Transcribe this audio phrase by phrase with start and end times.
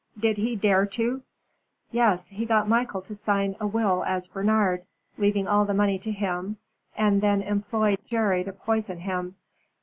[0.19, 1.21] "Did he dare to"
[1.91, 2.29] "Yes.
[2.29, 4.83] He got Michael to sign a will as Bernard,
[5.19, 6.57] leaving all the money to him,
[6.97, 9.35] and then employed Jerry to poison him.